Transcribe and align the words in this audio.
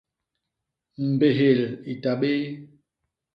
Mbéhél 1.11 1.59
i 1.91 1.93
ta 2.01 2.13
bé. 2.19 2.33